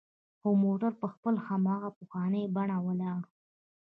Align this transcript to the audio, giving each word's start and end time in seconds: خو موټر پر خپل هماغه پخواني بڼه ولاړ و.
خو 0.39 0.49
موټر 0.63 0.91
پر 1.01 1.07
خپل 1.15 1.35
هماغه 1.47 1.89
پخواني 1.99 2.43
بڼه 2.55 2.77
ولاړ 2.85 3.19
و. 3.25 3.27